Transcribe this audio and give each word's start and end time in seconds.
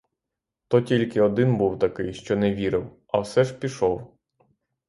То 0.67 0.81
тільки 0.81 1.21
один 1.21 1.57
був 1.57 1.79
такий, 1.79 2.13
що 2.13 2.35
не 2.37 2.53
вірив, 2.53 2.91
а 3.07 3.19
все 3.19 3.43
ж 3.43 3.53
пішов. 3.53 4.17